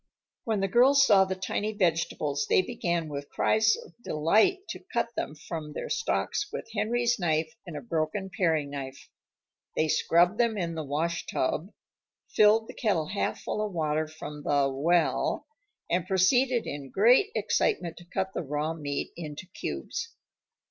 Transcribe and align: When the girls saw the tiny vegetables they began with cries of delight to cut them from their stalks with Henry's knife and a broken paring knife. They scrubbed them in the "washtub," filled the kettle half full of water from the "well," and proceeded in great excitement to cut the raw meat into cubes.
When 0.45 0.61
the 0.61 0.67
girls 0.67 1.05
saw 1.05 1.25
the 1.25 1.35
tiny 1.35 1.73
vegetables 1.73 2.47
they 2.49 2.63
began 2.63 3.07
with 3.07 3.29
cries 3.29 3.75
of 3.75 3.93
delight 4.01 4.61
to 4.69 4.83
cut 4.91 5.09
them 5.15 5.35
from 5.35 5.73
their 5.73 5.91
stalks 5.91 6.51
with 6.51 6.65
Henry's 6.73 7.19
knife 7.19 7.53
and 7.67 7.77
a 7.77 7.81
broken 7.83 8.31
paring 8.35 8.71
knife. 8.71 9.11
They 9.75 9.87
scrubbed 9.87 10.39
them 10.39 10.57
in 10.57 10.73
the 10.73 10.83
"washtub," 10.83 11.71
filled 12.33 12.67
the 12.67 12.73
kettle 12.73 13.09
half 13.09 13.41
full 13.43 13.63
of 13.63 13.73
water 13.73 14.07
from 14.07 14.41
the 14.41 14.71
"well," 14.73 15.45
and 15.87 16.07
proceeded 16.07 16.65
in 16.65 16.89
great 16.89 17.29
excitement 17.35 17.95
to 17.97 18.05
cut 18.05 18.33
the 18.33 18.41
raw 18.41 18.73
meat 18.73 19.11
into 19.15 19.45
cubes. 19.45 20.15